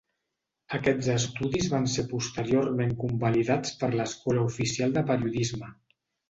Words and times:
Aquests 0.77 1.09
estudis 1.15 1.67
van 1.73 1.85
ser 1.95 2.05
posteriorment 2.13 2.95
convalidats 3.03 3.75
per 3.83 3.91
l'Escola 4.01 4.47
Oficial 4.53 4.97
de 4.97 5.05
Periodisme. 5.13 5.71